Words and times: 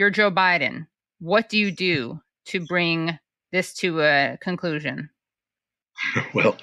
you're 0.00 0.10
Joe 0.10 0.30
Biden. 0.30 0.86
What 1.18 1.50
do 1.50 1.58
you 1.58 1.70
do 1.70 2.20
to 2.46 2.64
bring 2.64 3.18
this 3.52 3.74
to 3.74 4.00
a 4.00 4.38
conclusion? 4.40 5.10
Well, 6.32 6.56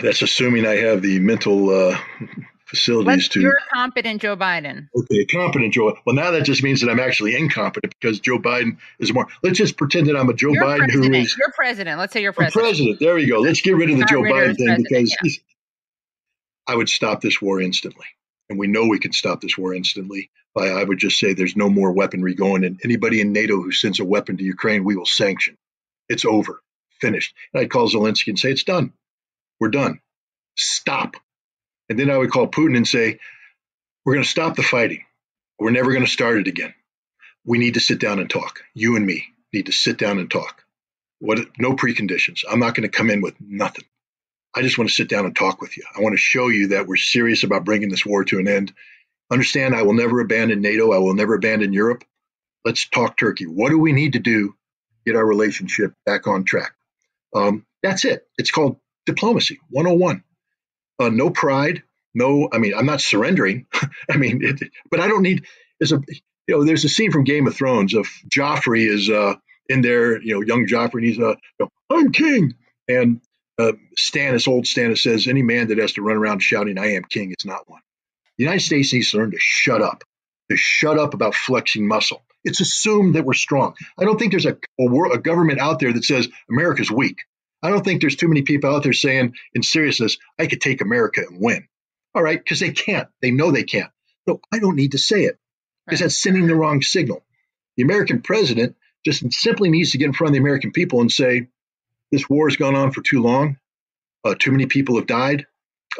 that's 0.00 0.22
assuming 0.22 0.66
I 0.66 0.76
have 0.76 1.02
the 1.02 1.18
mental 1.18 1.70
uh, 1.70 1.98
facilities 2.64 3.28
to. 3.30 3.40
You're 3.40 3.58
competent 3.74 4.22
Joe 4.22 4.36
Biden. 4.36 4.86
Okay, 4.96 5.24
competent 5.24 5.74
Joe. 5.74 5.96
Well, 6.06 6.14
now 6.14 6.30
that 6.30 6.44
just 6.44 6.62
means 6.62 6.80
that 6.80 6.88
I'm 6.88 7.00
actually 7.00 7.36
incompetent 7.36 7.92
because 8.00 8.20
Joe 8.20 8.38
Biden 8.38 8.76
is 9.00 9.12
more. 9.12 9.26
Let's 9.42 9.58
just 9.58 9.76
pretend 9.76 10.06
that 10.06 10.16
I'm 10.16 10.28
a 10.28 10.34
Joe 10.34 10.52
you're 10.52 10.62
Biden 10.62 10.78
president. 10.78 11.14
who 11.14 11.20
is. 11.20 11.36
You're 11.36 11.52
president. 11.56 11.98
Let's 11.98 12.12
say 12.12 12.22
you're 12.22 12.32
president. 12.32 12.64
president. 12.64 13.00
There 13.00 13.16
we 13.16 13.26
go. 13.26 13.40
Let's 13.40 13.60
get 13.62 13.74
rid 13.74 13.90
of 13.90 13.98
the 13.98 14.04
Joe 14.04 14.22
Biden 14.22 14.56
thing 14.56 14.76
because 14.88 15.18
yeah. 15.24 15.40
I 16.68 16.76
would 16.76 16.88
stop 16.88 17.20
this 17.20 17.42
war 17.42 17.60
instantly. 17.60 18.06
And 18.52 18.58
we 18.58 18.66
know 18.66 18.86
we 18.86 18.98
can 18.98 19.12
stop 19.12 19.40
this 19.40 19.56
war 19.56 19.72
instantly. 19.72 20.30
I 20.54 20.84
would 20.84 20.98
just 20.98 21.18
say 21.18 21.32
there's 21.32 21.56
no 21.56 21.70
more 21.70 21.90
weaponry 21.90 22.34
going. 22.34 22.64
And 22.64 22.78
anybody 22.84 23.22
in 23.22 23.32
NATO 23.32 23.56
who 23.56 23.72
sends 23.72 23.98
a 23.98 24.04
weapon 24.04 24.36
to 24.36 24.44
Ukraine, 24.44 24.84
we 24.84 24.94
will 24.94 25.06
sanction. 25.06 25.56
It's 26.10 26.26
over. 26.26 26.60
Finished. 27.00 27.34
And 27.54 27.62
I'd 27.62 27.70
call 27.70 27.88
Zelensky 27.88 28.28
and 28.28 28.38
say, 28.38 28.50
it's 28.50 28.64
done. 28.64 28.92
We're 29.58 29.70
done. 29.70 30.00
Stop. 30.54 31.16
And 31.88 31.98
then 31.98 32.10
I 32.10 32.18
would 32.18 32.30
call 32.30 32.46
Putin 32.46 32.76
and 32.76 32.86
say, 32.86 33.20
we're 34.04 34.12
going 34.12 34.24
to 34.24 34.28
stop 34.28 34.54
the 34.54 34.62
fighting. 34.62 35.02
We're 35.58 35.70
never 35.70 35.90
going 35.90 36.04
to 36.04 36.10
start 36.10 36.36
it 36.36 36.46
again. 36.46 36.74
We 37.46 37.56
need 37.56 37.74
to 37.74 37.80
sit 37.80 38.00
down 38.00 38.18
and 38.18 38.28
talk. 38.28 38.60
You 38.74 38.96
and 38.96 39.06
me 39.06 39.24
need 39.54 39.66
to 39.66 39.72
sit 39.72 39.96
down 39.96 40.18
and 40.18 40.30
talk. 40.30 40.62
What? 41.20 41.38
No 41.58 41.72
preconditions. 41.72 42.44
I'm 42.50 42.60
not 42.60 42.74
going 42.74 42.88
to 42.88 42.94
come 42.94 43.08
in 43.08 43.22
with 43.22 43.34
nothing. 43.40 43.84
I 44.54 44.62
just 44.62 44.76
want 44.76 44.90
to 44.90 44.94
sit 44.94 45.08
down 45.08 45.24
and 45.24 45.34
talk 45.34 45.60
with 45.60 45.76
you. 45.76 45.84
I 45.96 46.00
want 46.00 46.12
to 46.12 46.18
show 46.18 46.48
you 46.48 46.68
that 46.68 46.86
we're 46.86 46.96
serious 46.96 47.42
about 47.42 47.64
bringing 47.64 47.88
this 47.88 48.04
war 48.04 48.24
to 48.24 48.38
an 48.38 48.48
end. 48.48 48.72
Understand, 49.30 49.74
I 49.74 49.82
will 49.82 49.94
never 49.94 50.20
abandon 50.20 50.60
NATO. 50.60 50.92
I 50.92 50.98
will 50.98 51.14
never 51.14 51.34
abandon 51.34 51.72
Europe. 51.72 52.04
Let's 52.64 52.88
talk 52.88 53.16
Turkey. 53.16 53.46
What 53.46 53.70
do 53.70 53.78
we 53.78 53.92
need 53.92 54.12
to 54.12 54.18
do 54.18 54.48
to 54.48 54.54
get 55.06 55.16
our 55.16 55.24
relationship 55.24 55.94
back 56.04 56.26
on 56.26 56.44
track? 56.44 56.72
Um, 57.34 57.64
that's 57.82 58.04
it. 58.04 58.26
It's 58.36 58.50
called 58.50 58.78
diplomacy 59.06 59.58
101. 59.70 60.22
Uh, 60.98 61.08
no 61.08 61.30
pride. 61.30 61.82
No, 62.14 62.48
I 62.52 62.58
mean, 62.58 62.74
I'm 62.76 62.86
not 62.86 63.00
surrendering. 63.00 63.66
I 64.10 64.18
mean, 64.18 64.44
it, 64.44 64.70
but 64.90 65.00
I 65.00 65.08
don't 65.08 65.22
need. 65.22 65.46
There's 65.80 65.92
a, 65.92 66.00
you 66.46 66.56
know, 66.56 66.64
there's 66.64 66.84
a 66.84 66.90
scene 66.90 67.10
from 67.10 67.24
Game 67.24 67.46
of 67.46 67.56
Thrones 67.56 67.94
of 67.94 68.06
Joffrey 68.28 68.86
is 68.86 69.08
uh, 69.08 69.34
in 69.68 69.80
there, 69.80 70.20
you 70.20 70.34
know, 70.34 70.42
young 70.42 70.66
Joffrey, 70.66 70.96
and 70.96 71.04
he's 71.04 71.18
uh, 71.18 71.36
you 71.58 71.60
know, 71.60 71.68
I'm 71.90 72.12
king, 72.12 72.54
and 72.86 73.22
uh, 73.68 73.72
Stannis, 73.98 74.48
old 74.48 74.64
Stannis 74.64 74.98
says, 74.98 75.26
any 75.28 75.42
man 75.42 75.68
that 75.68 75.78
has 75.78 75.92
to 75.94 76.02
run 76.02 76.16
around 76.16 76.40
shouting, 76.42 76.78
I 76.78 76.92
am 76.94 77.04
king, 77.04 77.30
is 77.38 77.44
not 77.44 77.68
one. 77.68 77.80
The 78.38 78.44
United 78.44 78.60
States 78.64 78.92
needs 78.92 79.10
to 79.10 79.18
learn 79.18 79.30
to 79.32 79.38
shut 79.38 79.82
up, 79.82 80.04
to 80.50 80.56
shut 80.56 80.98
up 80.98 81.14
about 81.14 81.34
flexing 81.34 81.86
muscle. 81.86 82.22
It's 82.44 82.60
assumed 82.60 83.14
that 83.14 83.24
we're 83.24 83.34
strong. 83.34 83.74
I 83.98 84.04
don't 84.04 84.18
think 84.18 84.32
there's 84.32 84.46
a, 84.46 84.56
a, 84.80 84.86
wor- 84.86 85.12
a 85.12 85.18
government 85.18 85.60
out 85.60 85.78
there 85.80 85.92
that 85.92 86.04
says 86.04 86.28
America's 86.50 86.90
weak. 86.90 87.18
I 87.62 87.70
don't 87.70 87.84
think 87.84 88.00
there's 88.00 88.16
too 88.16 88.28
many 88.28 88.42
people 88.42 88.74
out 88.74 88.82
there 88.82 88.92
saying, 88.92 89.34
in 89.54 89.62
seriousness, 89.62 90.18
I 90.38 90.46
could 90.46 90.60
take 90.60 90.80
America 90.80 91.20
and 91.28 91.40
win. 91.40 91.68
All 92.14 92.22
right, 92.22 92.38
because 92.38 92.60
they 92.60 92.72
can't. 92.72 93.08
They 93.20 93.30
know 93.30 93.50
they 93.52 93.62
can't. 93.62 93.90
No, 94.26 94.40
I 94.52 94.58
don't 94.58 94.76
need 94.76 94.92
to 94.92 94.98
say 94.98 95.24
it 95.24 95.38
because 95.86 96.00
Right. 96.00 96.06
that's 96.06 96.18
sending 96.18 96.46
the 96.46 96.56
wrong 96.56 96.82
signal. 96.82 97.24
The 97.76 97.84
American 97.84 98.22
president 98.22 98.76
just 99.04 99.32
simply 99.32 99.70
needs 99.70 99.92
to 99.92 99.98
get 99.98 100.06
in 100.06 100.12
front 100.12 100.30
of 100.30 100.34
the 100.34 100.40
American 100.40 100.72
people 100.72 101.00
and 101.00 101.10
say, 101.10 101.48
this 102.12 102.28
war 102.28 102.48
has 102.48 102.56
gone 102.56 102.76
on 102.76 102.92
for 102.92 103.02
too 103.02 103.22
long. 103.22 103.56
Uh, 104.24 104.34
too 104.38 104.52
many 104.52 104.66
people 104.66 104.96
have 104.96 105.06
died. 105.06 105.46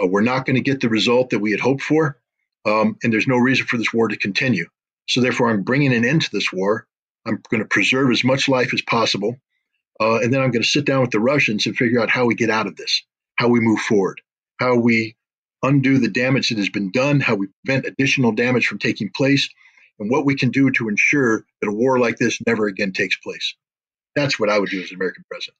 Uh, 0.00 0.06
we're 0.06 0.22
not 0.22 0.46
going 0.46 0.56
to 0.56 0.62
get 0.62 0.80
the 0.80 0.88
result 0.88 1.30
that 1.30 1.40
we 1.40 1.50
had 1.50 1.60
hoped 1.60 1.82
for. 1.82 2.18
Um, 2.64 2.96
and 3.02 3.12
there's 3.12 3.26
no 3.26 3.38
reason 3.38 3.66
for 3.66 3.78
this 3.78 3.92
war 3.92 4.06
to 4.08 4.16
continue. 4.16 4.66
So, 5.08 5.20
therefore, 5.20 5.50
I'm 5.50 5.62
bringing 5.62 5.92
an 5.92 6.04
end 6.04 6.22
to 6.22 6.30
this 6.30 6.52
war. 6.52 6.86
I'm 7.26 7.42
going 7.50 7.62
to 7.62 7.68
preserve 7.68 8.10
as 8.12 8.22
much 8.22 8.48
life 8.48 8.72
as 8.72 8.82
possible. 8.82 9.36
Uh, 10.00 10.20
and 10.20 10.32
then 10.32 10.40
I'm 10.40 10.50
going 10.52 10.62
to 10.62 10.68
sit 10.68 10.84
down 10.84 11.00
with 11.00 11.10
the 11.10 11.20
Russians 11.20 11.66
and 11.66 11.76
figure 11.76 12.00
out 12.00 12.10
how 12.10 12.26
we 12.26 12.34
get 12.34 12.50
out 12.50 12.66
of 12.66 12.76
this, 12.76 13.02
how 13.36 13.48
we 13.48 13.60
move 13.60 13.80
forward, 13.80 14.20
how 14.58 14.76
we 14.76 15.16
undo 15.62 15.98
the 15.98 16.08
damage 16.08 16.48
that 16.48 16.58
has 16.58 16.70
been 16.70 16.90
done, 16.90 17.20
how 17.20 17.34
we 17.34 17.48
prevent 17.64 17.86
additional 17.86 18.32
damage 18.32 18.66
from 18.66 18.78
taking 18.78 19.10
place, 19.14 19.48
and 19.98 20.10
what 20.10 20.24
we 20.24 20.34
can 20.34 20.50
do 20.50 20.70
to 20.72 20.88
ensure 20.88 21.44
that 21.60 21.68
a 21.68 21.72
war 21.72 21.98
like 21.98 22.16
this 22.16 22.40
never 22.46 22.66
again 22.66 22.92
takes 22.92 23.16
place. 23.16 23.54
That's 24.14 24.38
what 24.38 24.50
I 24.50 24.58
would 24.58 24.70
do 24.70 24.82
as 24.82 24.90
an 24.90 24.96
American 24.96 25.24
president. 25.30 25.56